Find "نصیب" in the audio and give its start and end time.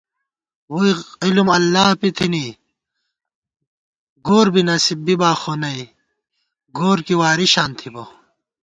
4.67-4.99